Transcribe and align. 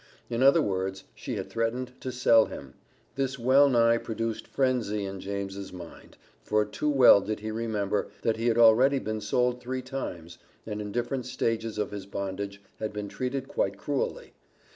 In 0.31 0.41
other 0.41 0.63
words 0.63 1.03
she 1.13 1.35
had 1.35 1.47
threatened 1.51 1.91
to 2.01 2.11
sell 2.11 2.47
him; 2.47 2.73
this 3.13 3.37
well 3.37 3.69
nigh 3.69 3.99
produced 3.99 4.47
frenzy 4.47 5.05
in 5.05 5.19
James's 5.19 5.71
mind, 5.71 6.17
for 6.41 6.65
too 6.65 6.89
well 6.89 7.21
did 7.21 7.41
he 7.41 7.51
remember, 7.51 8.07
that 8.23 8.37
he 8.37 8.47
had 8.47 8.57
already 8.57 8.97
been 8.97 9.21
sold 9.21 9.61
three 9.61 9.83
times, 9.83 10.39
and 10.65 10.81
in 10.81 10.91
different 10.91 11.27
stages 11.27 11.77
of 11.77 11.91
his 11.91 12.07
bondage 12.07 12.63
had 12.79 12.91
been 12.93 13.09
treated 13.09 13.47
quite 13.47 13.77
cruelly. 13.77 14.33